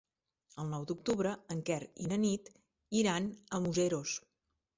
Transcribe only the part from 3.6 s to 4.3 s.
Museros.